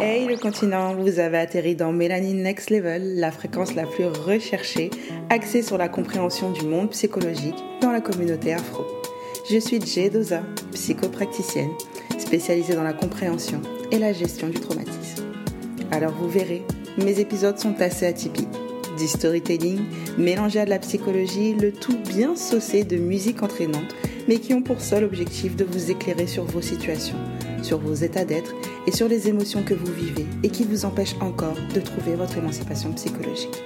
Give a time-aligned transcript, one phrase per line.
[0.00, 4.90] Hey le continent, vous avez atterri dans Mélanine Next Level, la fréquence la plus recherchée,
[5.30, 8.84] axée sur la compréhension du monde psychologique dans la communauté afro.
[9.50, 10.42] Je suis Jay Doza,
[10.72, 11.72] psychopraticienne,
[12.18, 13.60] spécialisée dans la compréhension
[13.90, 15.24] et la gestion du traumatisme.
[15.92, 16.62] Alors vous verrez,
[16.98, 18.48] mes épisodes sont assez atypiques.
[18.98, 19.80] Du storytelling
[20.18, 23.94] mélangé à de la psychologie, le tout bien saucé de musique entraînante,
[24.28, 27.18] mais qui ont pour seul objectif de vous éclairer sur vos situations,
[27.62, 28.54] sur vos états d'être
[28.86, 32.38] et sur les émotions que vous vivez et qui vous empêchent encore de trouver votre
[32.38, 33.62] émancipation psychologique.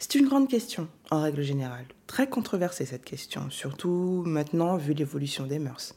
[0.00, 1.84] C'est une grande question, en règle générale.
[2.08, 5.94] Très controversée cette question, surtout maintenant vu l'évolution des mœurs.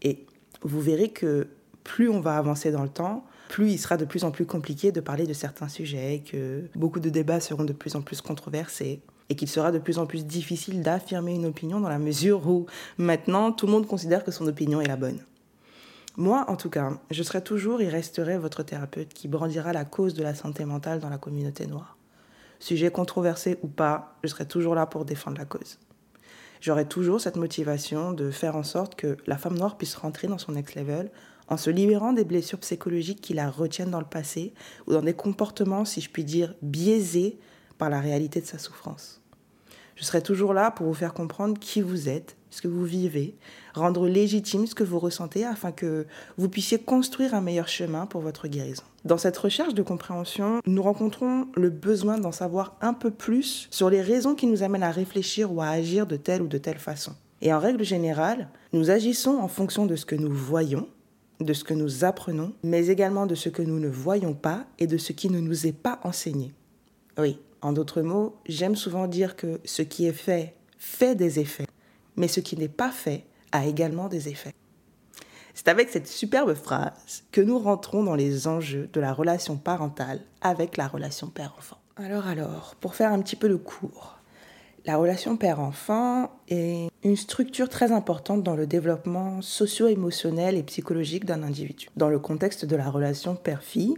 [0.00, 0.24] Et
[0.62, 1.48] vous verrez que
[1.84, 4.92] plus on va avancer dans le temps, plus il sera de plus en plus compliqué
[4.92, 9.02] de parler de certains sujets, que beaucoup de débats seront de plus en plus controversés
[9.28, 12.64] et qu'il sera de plus en plus difficile d'affirmer une opinion dans la mesure où
[12.96, 15.20] maintenant tout le monde considère que son opinion est la bonne.
[16.20, 20.12] Moi, en tout cas, je serai toujours et resterai votre thérapeute qui brandira la cause
[20.12, 21.96] de la santé mentale dans la communauté noire.
[22.58, 25.78] Sujet controversé ou pas, je serai toujours là pour défendre la cause.
[26.60, 30.36] J'aurai toujours cette motivation de faire en sorte que la femme noire puisse rentrer dans
[30.36, 31.10] son next level
[31.48, 34.52] en se libérant des blessures psychologiques qui la retiennent dans le passé
[34.86, 37.38] ou dans des comportements, si je puis dire, biaisés
[37.78, 39.22] par la réalité de sa souffrance.
[39.96, 43.34] Je serai toujours là pour vous faire comprendre qui vous êtes, ce que vous vivez,
[43.74, 46.06] rendre légitime ce que vous ressentez afin que
[46.36, 48.82] vous puissiez construire un meilleur chemin pour votre guérison.
[49.04, 53.88] Dans cette recherche de compréhension, nous rencontrons le besoin d'en savoir un peu plus sur
[53.88, 56.78] les raisons qui nous amènent à réfléchir ou à agir de telle ou de telle
[56.78, 57.12] façon.
[57.42, 60.86] Et en règle générale, nous agissons en fonction de ce que nous voyons,
[61.40, 64.86] de ce que nous apprenons, mais également de ce que nous ne voyons pas et
[64.86, 66.52] de ce qui ne nous est pas enseigné.
[67.18, 71.66] Oui, en d'autres mots, j'aime souvent dire que ce qui est fait fait des effets,
[72.20, 74.54] mais ce qui n'est pas fait a également des effets.
[75.54, 80.20] C'est avec cette superbe phrase que nous rentrons dans les enjeux de la relation parentale
[80.42, 81.78] avec la relation père-enfant.
[81.96, 84.18] Alors alors, pour faire un petit peu de cours,
[84.84, 91.42] la relation père-enfant est une structure très importante dans le développement socio-émotionnel et psychologique d'un
[91.42, 91.88] individu.
[91.96, 93.96] Dans le contexte de la relation père-fille,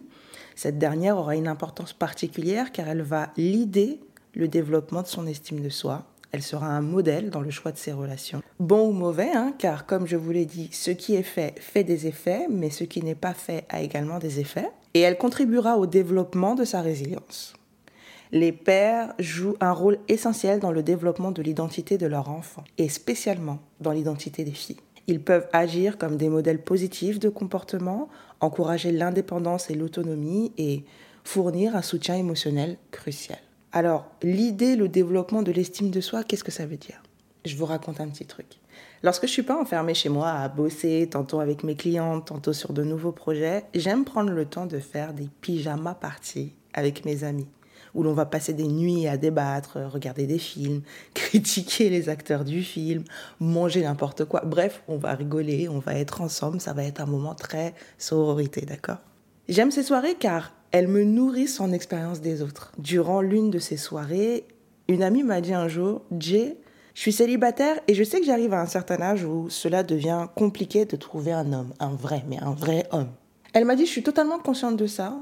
[0.55, 4.01] cette dernière aura une importance particulière car elle va lider
[4.35, 7.77] le développement de son estime de soi, elle sera un modèle dans le choix de
[7.77, 8.43] ses relations.
[8.59, 11.85] Bon ou mauvais, hein, car comme je vous l'ai dit, ce qui est fait fait
[11.85, 14.71] des effets, mais ce qui n'est pas fait a également des effets.
[14.95, 17.55] Et elle contribuera au développement de sa résilience.
[18.33, 22.89] Les pères jouent un rôle essentiel dans le développement de l'identité de leur enfant, et
[22.89, 24.81] spécialement dans l'identité des filles.
[25.07, 28.09] Ils peuvent agir comme des modèles positifs de comportement,
[28.41, 30.85] encourager l'indépendance et l'autonomie et
[31.25, 33.39] fournir un soutien émotionnel crucial.
[33.75, 37.03] Alors, l'idée, le développement de l'estime de soi, qu'est-ce que ça veut dire?
[37.47, 38.61] Je vous raconte un petit truc.
[39.03, 42.75] Lorsque je suis pas enfermée chez moi à bosser, tantôt avec mes clients, tantôt sur
[42.75, 47.49] de nouveaux projets, j'aime prendre le temps de faire des pyjama parties avec mes amis,
[47.95, 50.83] où l'on va passer des nuits à débattre, regarder des films,
[51.15, 53.05] critiquer les acteurs du film,
[53.41, 54.43] manger n'importe quoi.
[54.45, 58.67] Bref, on va rigoler, on va être ensemble, ça va être un moment très sororité,
[58.67, 58.99] d'accord?
[59.49, 62.73] J'aime ces soirées car elles me nourrissent en expérience des autres.
[62.79, 64.47] Durant l'une de ces soirées,
[64.89, 66.57] une amie m'a dit un jour, Jay,
[66.95, 70.27] je suis célibataire et je sais que j'arrive à un certain âge où cela devient
[70.35, 73.11] compliqué de trouver un homme, un vrai, mais un vrai homme.
[73.53, 75.15] Elle m'a dit, je suis totalement consciente de ça.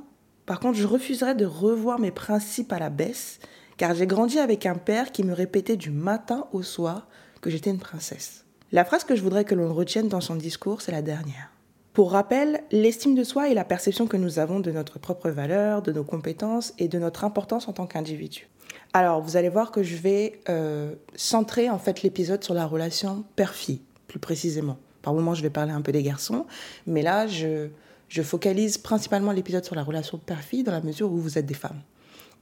[0.47, 3.41] Par contre, je refuserais de revoir mes principes à la baisse,
[3.77, 7.09] car j'ai grandi avec un père qui me répétait du matin au soir
[7.41, 8.45] que j'étais une princesse.
[8.71, 11.51] La phrase que je voudrais que l'on retienne dans son discours, c'est la dernière.
[11.93, 15.83] Pour rappel, l'estime de soi est la perception que nous avons de notre propre valeur,
[15.83, 18.49] de nos compétences et de notre importance en tant qu'individu.
[18.93, 23.25] Alors, vous allez voir que je vais euh, centrer en fait l'épisode sur la relation
[23.35, 24.79] père-fille, plus précisément.
[25.03, 26.47] Par moment, je vais parler un peu des garçons,
[26.87, 27.69] mais là, je,
[28.09, 31.55] je focalise principalement l'épisode sur la relation père-fille dans la mesure où vous êtes des
[31.55, 31.81] femmes.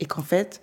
[0.00, 0.61] Et qu'en fait,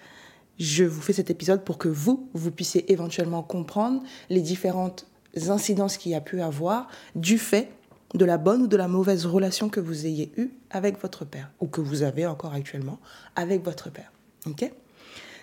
[0.59, 5.07] je vous fais cet épisode pour que vous, vous puissiez éventuellement comprendre les différentes
[5.47, 7.69] incidences qu'il y a pu avoir du fait
[8.15, 11.51] de la bonne ou de la mauvaise relation que vous ayez eue avec votre père,
[11.59, 12.99] ou que vous avez encore actuellement
[13.35, 14.11] avec votre père.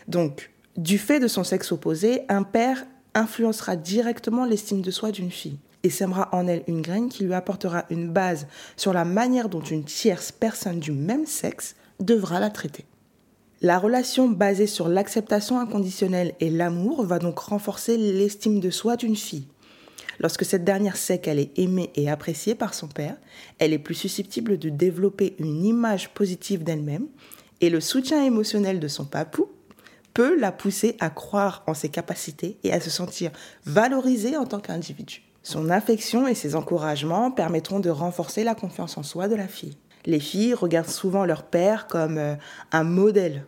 [0.09, 5.31] donc, du fait de son sexe opposé, un père influencera directement l'estime de soi d'une
[5.31, 8.47] fille et sèmera en elle une graine qui lui apportera une base
[8.77, 12.87] sur la manière dont une tierce personne du même sexe devra la traiter.
[13.61, 19.15] La relation basée sur l'acceptation inconditionnelle et l'amour va donc renforcer l'estime de soi d'une
[19.15, 19.47] fille.
[20.21, 23.17] Lorsque cette dernière sait qu'elle est aimée et appréciée par son père,
[23.59, 27.07] elle est plus susceptible de développer une image positive d'elle-même
[27.61, 29.49] et le soutien émotionnel de son papou
[30.15, 33.31] peut la pousser à croire en ses capacités et à se sentir
[33.65, 35.23] valorisée en tant qu'individu.
[35.43, 39.77] Son affection et ses encouragements permettront de renforcer la confiance en soi de la fille.
[40.05, 42.35] Les filles regardent souvent leur père comme euh,
[42.73, 43.45] un modèle,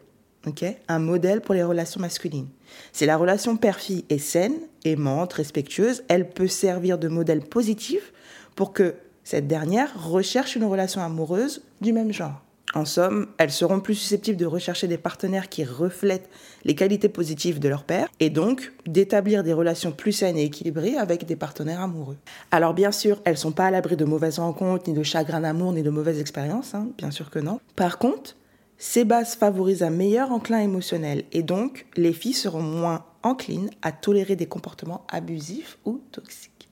[0.89, 2.49] un modèle pour les relations masculines.
[2.93, 4.55] Si la relation père-fille est saine,
[4.85, 8.13] aimante, respectueuse, elle peut servir de modèle positif
[8.57, 12.45] pour que cette dernière recherche une relation amoureuse du même genre.
[12.75, 16.29] En somme, elles seront plus susceptibles de rechercher des partenaires qui reflètent
[16.65, 20.97] les qualités positives de leur père et donc d'établir des relations plus saines et équilibrées
[20.97, 22.17] avec des partenaires amoureux.
[22.51, 25.73] Alors bien sûr, elles sont pas à l'abri de mauvaises rencontres, ni de chagrin d'amour,
[25.73, 27.61] ni de mauvaises expériences, hein, bien sûr que non.
[27.77, 28.35] Par contre,
[28.79, 33.93] ces bases favorisent un meilleur enclin émotionnel et donc les filles seront moins enclines à
[33.93, 36.69] tolérer des comportements abusifs ou toxiques.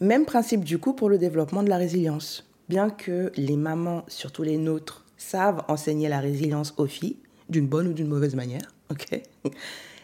[0.00, 4.42] Même principe du coup pour le développement de la résilience bien que les mamans, surtout
[4.42, 7.16] les nôtres, savent enseigner la résilience aux filles,
[7.48, 9.22] d'une bonne ou d'une mauvaise manière, ok?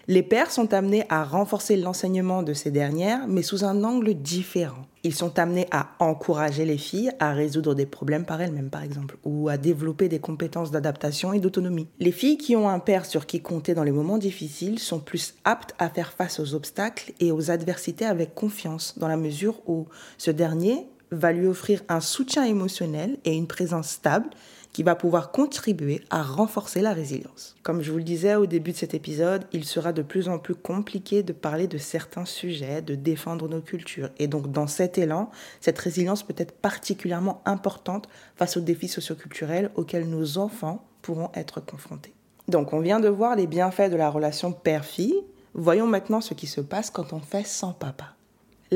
[0.08, 4.86] Les pères sont amenés à renforcer l'enseignement de ces dernières, mais sous un angle différent.
[5.02, 9.16] Ils sont amenés à encourager les filles à résoudre des problèmes par elles-mêmes, par exemple,
[9.22, 11.88] ou à développer des compétences d'adaptation et d'autonomie.
[12.00, 15.34] Les filles qui ont un père sur qui compter dans les moments difficiles sont plus
[15.44, 19.86] aptes à faire face aux obstacles et aux adversités avec confiance, dans la mesure où
[20.16, 24.30] ce dernier va lui offrir un soutien émotionnel et une présence stable
[24.74, 27.54] qui va pouvoir contribuer à renforcer la résilience.
[27.62, 30.38] Comme je vous le disais au début de cet épisode, il sera de plus en
[30.38, 34.10] plus compliqué de parler de certains sujets, de défendre nos cultures.
[34.18, 35.30] Et donc dans cet élan,
[35.60, 41.64] cette résilience peut être particulièrement importante face aux défis socioculturels auxquels nos enfants pourront être
[41.64, 42.12] confrontés.
[42.48, 45.22] Donc on vient de voir les bienfaits de la relation père-fille.
[45.54, 48.13] Voyons maintenant ce qui se passe quand on fait sans papa.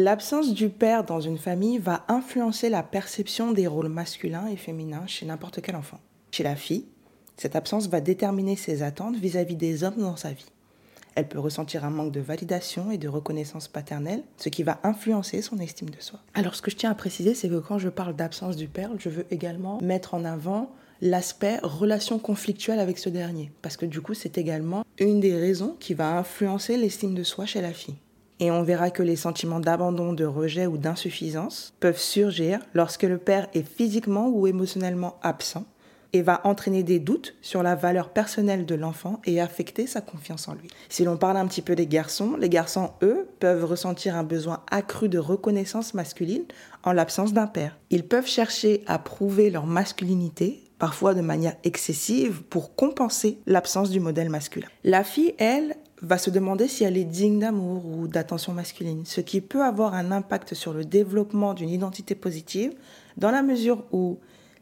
[0.00, 5.08] L'absence du père dans une famille va influencer la perception des rôles masculins et féminins
[5.08, 5.98] chez n'importe quel enfant.
[6.30, 6.84] Chez la fille,
[7.36, 10.46] cette absence va déterminer ses attentes vis-à-vis des hommes dans sa vie.
[11.16, 15.42] Elle peut ressentir un manque de validation et de reconnaissance paternelle, ce qui va influencer
[15.42, 16.20] son estime de soi.
[16.34, 18.92] Alors ce que je tiens à préciser, c'est que quand je parle d'absence du père,
[18.98, 24.00] je veux également mettre en avant l'aspect relation conflictuelle avec ce dernier, parce que du
[24.00, 27.96] coup c'est également une des raisons qui va influencer l'estime de soi chez la fille
[28.40, 33.18] et on verra que les sentiments d'abandon, de rejet ou d'insuffisance peuvent surgir lorsque le
[33.18, 35.64] père est physiquement ou émotionnellement absent
[36.12, 40.48] et va entraîner des doutes sur la valeur personnelle de l'enfant et affecter sa confiance
[40.48, 40.68] en lui.
[40.88, 44.62] Si l'on parle un petit peu des garçons, les garçons, eux, peuvent ressentir un besoin
[44.70, 46.44] accru de reconnaissance masculine
[46.82, 47.78] en l'absence d'un père.
[47.90, 54.00] Ils peuvent chercher à prouver leur masculinité parfois de manière excessive pour compenser l'absence du
[54.00, 54.68] modèle masculin.
[54.84, 59.20] La fille, elle, va se demander si elle est digne d'amour ou d'attention masculine, ce
[59.20, 62.72] qui peut avoir un impact sur le développement d'une identité positive
[63.16, 64.18] dans la mesure où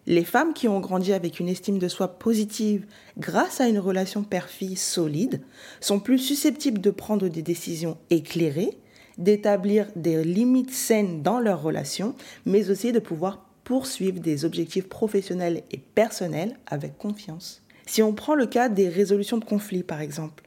[0.08, 2.86] Les femmes qui ont grandi avec une estime de soi positive
[3.18, 5.40] grâce à une relation père-fille solide
[5.80, 8.78] sont plus susceptibles de prendre des décisions éclairées,
[9.18, 12.14] d'établir des limites saines dans leurs relations,
[12.44, 17.62] mais aussi de pouvoir poursuivre des objectifs professionnels et personnels avec confiance.
[17.86, 20.44] Si on prend le cas des résolutions de conflits, par exemple,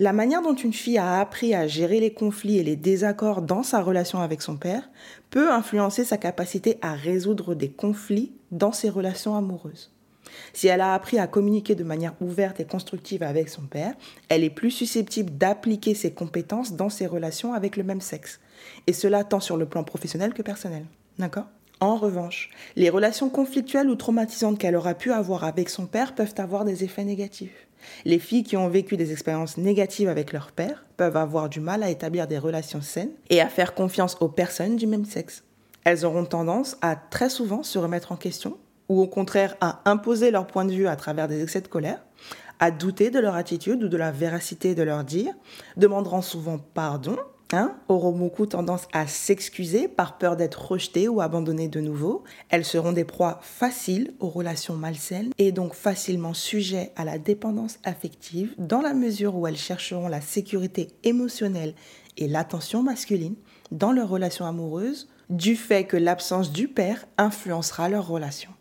[0.00, 3.62] la manière dont une fille a appris à gérer les conflits et les désaccords dans
[3.62, 4.88] sa relation avec son père
[5.28, 9.92] peut influencer sa capacité à résoudre des conflits dans ses relations amoureuses.
[10.54, 13.92] Si elle a appris à communiquer de manière ouverte et constructive avec son père,
[14.30, 18.40] elle est plus susceptible d'appliquer ses compétences dans ses relations avec le même sexe.
[18.86, 20.86] Et cela tant sur le plan professionnel que personnel.
[21.18, 21.48] D'accord?
[21.80, 26.34] En revanche, les relations conflictuelles ou traumatisantes qu'elle aura pu avoir avec son père peuvent
[26.38, 27.66] avoir des effets négatifs.
[28.04, 31.82] Les filles qui ont vécu des expériences négatives avec leur père peuvent avoir du mal
[31.82, 35.44] à établir des relations saines et à faire confiance aux personnes du même sexe.
[35.84, 38.58] Elles auront tendance à très souvent se remettre en question
[38.88, 42.04] ou au contraire à imposer leur point de vue à travers des excès de colère,
[42.58, 45.32] à douter de leur attitude ou de la véracité de leur dire,
[45.76, 47.16] demanderont souvent pardon
[47.52, 52.22] Hein, auront beaucoup tendance à s'excuser par peur d'être rejetées ou abandonnées de nouveau.
[52.48, 57.80] Elles seront des proies faciles aux relations malsaines et donc facilement sujets à la dépendance
[57.82, 61.74] affective dans la mesure où elles chercheront la sécurité émotionnelle
[62.16, 63.34] et l'attention masculine
[63.72, 68.52] dans leurs relations amoureuses du fait que l'absence du père influencera leurs relations.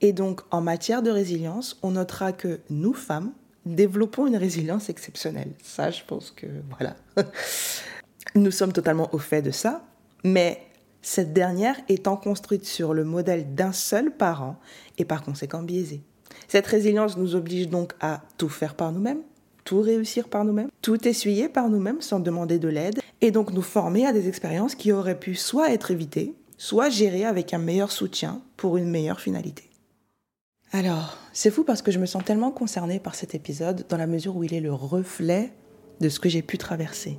[0.00, 3.32] Et donc en matière de résilience, on notera que nous femmes,
[3.66, 5.52] développons une résilience exceptionnelle.
[5.62, 6.96] Ça, je pense que voilà.
[8.34, 9.84] Nous sommes totalement au fait de ça,
[10.24, 10.60] mais
[11.02, 14.56] cette dernière étant construite sur le modèle d'un seul parent
[14.98, 16.02] et par conséquent biaisée.
[16.48, 19.20] Cette résilience nous oblige donc à tout faire par nous-mêmes,
[19.64, 23.62] tout réussir par nous-mêmes, tout essuyer par nous-mêmes sans demander de l'aide, et donc nous
[23.62, 27.92] former à des expériences qui auraient pu soit être évitées, soit gérées avec un meilleur
[27.92, 29.64] soutien pour une meilleure finalité.
[30.74, 34.08] Alors, c'est fou parce que je me sens tellement concernée par cet épisode dans la
[34.08, 35.52] mesure où il est le reflet
[36.00, 37.16] de ce que j'ai pu traverser.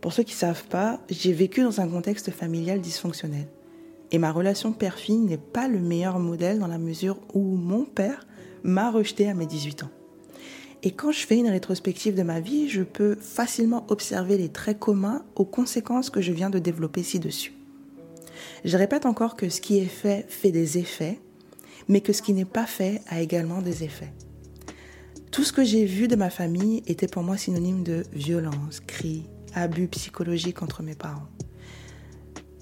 [0.00, 3.46] Pour ceux qui ne savent pas, j'ai vécu dans un contexte familial dysfonctionnel.
[4.10, 8.26] Et ma relation père-fille n'est pas le meilleur modèle dans la mesure où mon père
[8.64, 9.90] m'a rejeté à mes 18 ans.
[10.82, 14.80] Et quand je fais une rétrospective de ma vie, je peux facilement observer les traits
[14.80, 17.54] communs aux conséquences que je viens de développer ci-dessus.
[18.64, 21.20] Je répète encore que ce qui est fait fait des effets
[21.88, 24.12] mais que ce qui n'est pas fait a également des effets.
[25.30, 29.26] Tout ce que j'ai vu de ma famille était pour moi synonyme de violence, cris,
[29.54, 31.28] abus psychologiques entre mes parents.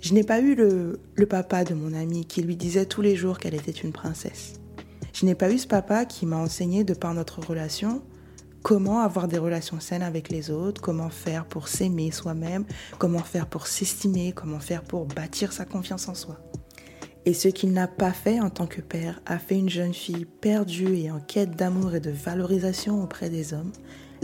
[0.01, 3.17] Je n'ai pas eu le, le papa de mon ami qui lui disait tous les
[3.17, 4.55] jours qu'elle était une princesse.
[5.13, 8.03] Je n'ai pas eu ce papa qui m'a enseigné, de par notre relation,
[8.63, 12.65] comment avoir des relations saines avec les autres, comment faire pour s'aimer soi-même,
[12.99, 16.39] comment faire pour s'estimer, comment faire pour bâtir sa confiance en soi.
[17.27, 20.25] Et ce qu'il n'a pas fait en tant que père a fait une jeune fille
[20.25, 23.73] perdue et en quête d'amour et de valorisation auprès des hommes,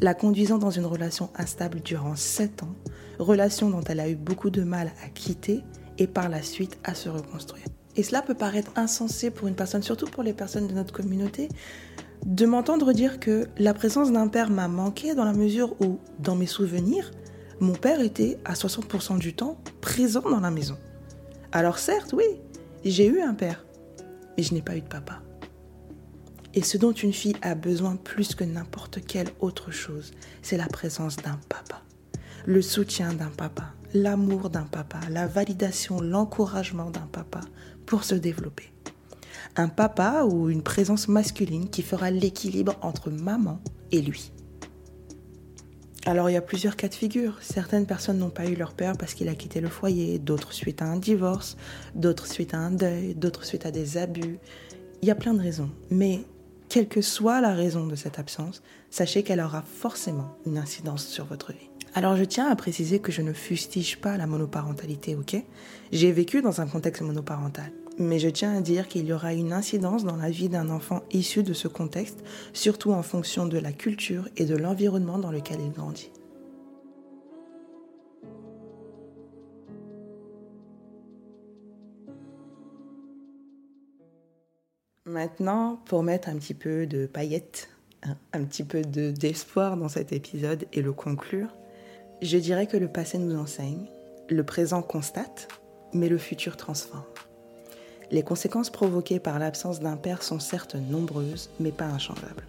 [0.00, 2.74] la conduisant dans une relation instable durant sept ans,
[3.18, 5.60] relation dont elle a eu beaucoup de mal à quitter
[5.98, 7.66] et par la suite à se reconstruire.
[7.96, 11.48] Et cela peut paraître insensé pour une personne, surtout pour les personnes de notre communauté,
[12.26, 16.34] de m'entendre dire que la présence d'un père m'a manqué dans la mesure où, dans
[16.34, 17.10] mes souvenirs,
[17.60, 20.76] mon père était à 60% du temps présent dans la maison.
[21.52, 22.24] Alors certes, oui,
[22.90, 23.64] j'ai eu un père,
[24.36, 25.22] mais je n'ai pas eu de papa.
[26.54, 30.12] Et ce dont une fille a besoin plus que n'importe quelle autre chose,
[30.42, 31.82] c'est la présence d'un papa,
[32.46, 37.40] le soutien d'un papa, l'amour d'un papa, la validation, l'encouragement d'un papa
[37.86, 38.70] pour se développer.
[39.56, 43.60] Un papa ou une présence masculine qui fera l'équilibre entre maman
[43.92, 44.30] et lui.
[46.06, 47.38] Alors il y a plusieurs cas de figure.
[47.40, 50.82] Certaines personnes n'ont pas eu leur père parce qu'il a quitté le foyer, d'autres suite
[50.82, 51.56] à un divorce,
[51.94, 54.38] d'autres suite à un deuil, d'autres suite à des abus.
[55.00, 55.70] Il y a plein de raisons.
[55.90, 56.20] Mais
[56.68, 61.24] quelle que soit la raison de cette absence, sachez qu'elle aura forcément une incidence sur
[61.24, 61.70] votre vie.
[61.94, 65.36] Alors je tiens à préciser que je ne fustige pas la monoparentalité, ok?
[65.92, 69.52] J'ai vécu dans un contexte monoparental mais je tiens à dire qu'il y aura une
[69.52, 73.72] incidence dans la vie d'un enfant issu de ce contexte, surtout en fonction de la
[73.72, 76.10] culture et de l'environnement dans lequel il grandit.
[85.06, 87.68] Maintenant, pour mettre un petit peu de paillettes,
[88.02, 91.54] hein, un petit peu d'espoir dans cet épisode et le conclure,
[92.20, 93.86] je dirais que le passé nous enseigne,
[94.28, 95.48] le présent constate,
[95.92, 97.04] mais le futur transforme.
[98.10, 102.44] Les conséquences provoquées par l'absence d'un père sont certes nombreuses, mais pas inchangeables.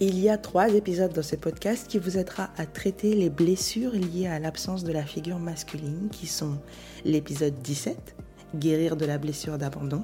[0.00, 3.92] Il y a trois épisodes dans ce podcast qui vous aidera à traiter les blessures
[3.92, 6.58] liées à l'absence de la figure masculine, qui sont
[7.04, 8.16] l'épisode 17,
[8.56, 10.02] Guérir de la blessure d'abandon,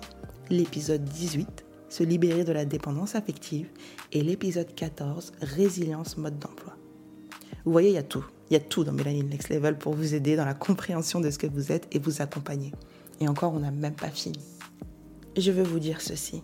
[0.50, 3.68] l'épisode 18, se libérer de la dépendance affective,
[4.12, 6.74] et l'épisode 14, résilience mode d'emploi.
[7.64, 8.24] Vous voyez, il y a tout.
[8.50, 11.30] Il y a tout dans Mélanie Next Level pour vous aider dans la compréhension de
[11.30, 12.72] ce que vous êtes et vous accompagner.
[13.20, 14.38] Et encore, on n'a même pas fini.
[15.36, 16.42] Je veux vous dire ceci.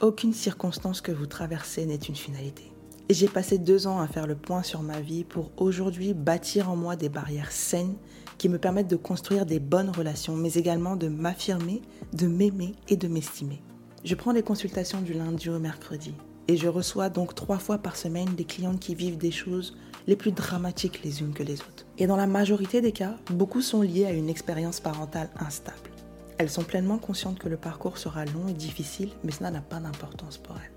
[0.00, 2.70] Aucune circonstance que vous traversez n'est une finalité.
[3.10, 6.76] J'ai passé deux ans à faire le point sur ma vie pour aujourd'hui bâtir en
[6.76, 7.96] moi des barrières saines
[8.36, 12.96] qui me permettent de construire des bonnes relations, mais également de m'affirmer, de m'aimer et
[12.96, 13.60] de m'estimer.
[14.04, 16.14] Je prends des consultations du lundi au mercredi
[16.46, 19.76] et je reçois donc trois fois par semaine des clientes qui vivent des choses
[20.06, 21.84] les plus dramatiques les unes que les autres.
[21.98, 25.90] Et dans la majorité des cas, beaucoup sont liés à une expérience parentale instable.
[26.38, 29.80] Elles sont pleinement conscientes que le parcours sera long et difficile, mais cela n'a pas
[29.80, 30.72] d'importance pour elles.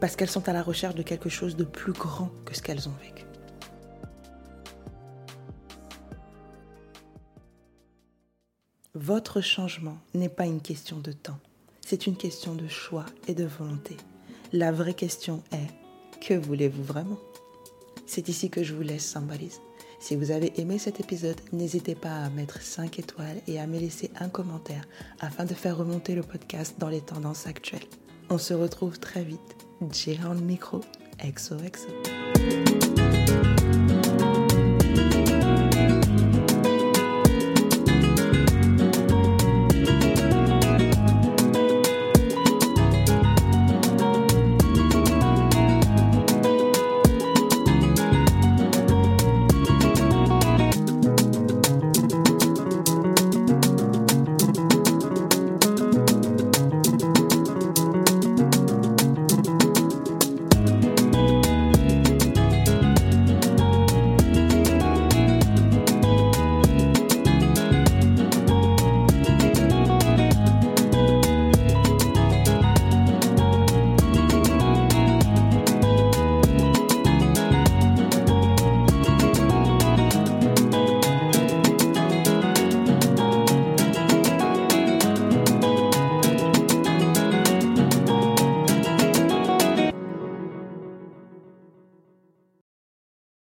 [0.00, 2.88] Parce qu'elles sont à la recherche de quelque chose de plus grand que ce qu'elles
[2.88, 3.24] ont vécu.
[8.94, 11.38] Votre changement n'est pas une question de temps,
[11.82, 13.96] c'est une question de choix et de volonté.
[14.52, 17.18] La vraie question est, que voulez-vous vraiment?
[18.06, 19.60] C'est ici que je vous laisse symbolise.
[19.98, 23.78] Si vous avez aimé cet épisode, n'hésitez pas à mettre 5 étoiles et à me
[23.78, 24.86] laisser un commentaire
[25.20, 27.86] afin de faire remonter le podcast dans les tendances actuelles.
[28.28, 29.56] On se retrouve très vite.
[29.92, 30.80] J'ai le micro.
[31.24, 32.75] XOXO.